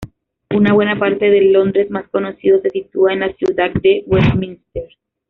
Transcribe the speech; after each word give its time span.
Una 0.49 0.73
buena 0.73 0.97
parte 0.97 1.29
del 1.29 1.53
Londres 1.53 1.91
más 1.91 2.09
conocido 2.09 2.59
se 2.63 2.71
sitúa 2.71 3.13
en 3.13 3.19
la 3.19 3.33
ciudad 3.33 3.69
de 3.83 4.03
Westminster. 4.07 4.89